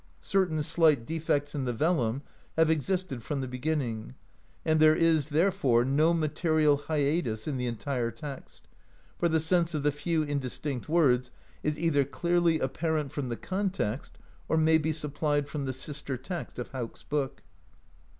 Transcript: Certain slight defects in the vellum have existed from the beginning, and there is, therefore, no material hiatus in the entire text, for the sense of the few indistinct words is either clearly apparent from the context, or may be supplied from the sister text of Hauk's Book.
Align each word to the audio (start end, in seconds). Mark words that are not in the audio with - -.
Certain 0.19 0.63
slight 0.63 1.05
defects 1.05 1.53
in 1.53 1.65
the 1.65 1.73
vellum 1.73 2.23
have 2.57 2.71
existed 2.71 3.21
from 3.21 3.39
the 3.39 3.47
beginning, 3.47 4.15
and 4.65 4.79
there 4.79 4.95
is, 4.95 5.27
therefore, 5.27 5.85
no 5.85 6.11
material 6.11 6.77
hiatus 6.87 7.47
in 7.47 7.57
the 7.57 7.67
entire 7.67 8.09
text, 8.09 8.67
for 9.19 9.29
the 9.29 9.39
sense 9.39 9.75
of 9.75 9.83
the 9.83 9.91
few 9.91 10.23
indistinct 10.23 10.89
words 10.89 11.29
is 11.61 11.77
either 11.77 12.03
clearly 12.03 12.59
apparent 12.59 13.11
from 13.11 13.29
the 13.29 13.37
context, 13.37 14.17
or 14.49 14.57
may 14.57 14.79
be 14.79 14.91
supplied 14.91 15.47
from 15.47 15.65
the 15.65 15.71
sister 15.71 16.17
text 16.17 16.57
of 16.57 16.69
Hauk's 16.69 17.03
Book. 17.03 17.43